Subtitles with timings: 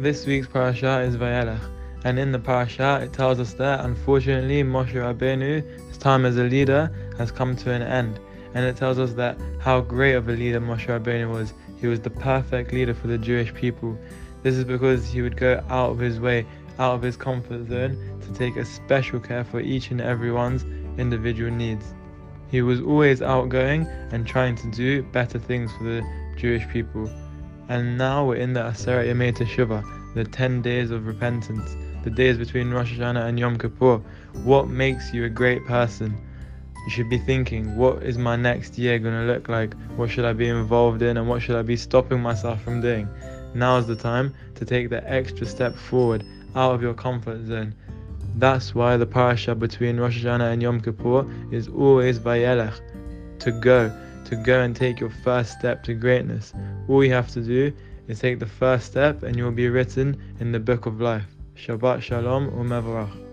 [0.00, 1.60] This week's parasha is Vayeilech,
[2.06, 6.44] and in the parasha it tells us that unfortunately Moshe Rabbeinu, his time as a
[6.44, 8.18] leader, has come to an end,
[8.54, 11.52] and it tells us that how great of a leader Moshe Rabbeinu was.
[11.78, 13.94] He was the perfect leader for the Jewish people.
[14.42, 16.46] This is because he would go out of his way,
[16.78, 20.64] out of his comfort zone, to take a special care for each and everyone's
[20.98, 21.92] individual needs.
[22.50, 26.02] He was always outgoing and trying to do better things for the
[26.38, 27.10] Jewish people.
[27.70, 32.36] And now we're in the Aseret Yemei Teshuvah, the 10 days of repentance, the days
[32.36, 34.02] between Rosh Hashanah and Yom Kippur.
[34.42, 36.18] What makes you a great person?
[36.84, 39.74] You should be thinking, what is my next year going to look like?
[39.94, 43.08] What should I be involved in and what should I be stopping myself from doing?
[43.54, 46.24] Now is the time to take the extra step forward
[46.56, 47.72] out of your comfort zone.
[48.34, 52.80] That's why the parasha between Rosh Hashanah and Yom Kippur is always Vayeilech,
[53.38, 53.96] to go
[54.30, 56.54] to go and take your first step to greatness.
[56.88, 57.72] All you have to do
[58.06, 61.26] is take the first step and you will be written in the book of life.
[61.56, 63.29] Shabbat Shalom Umevarach.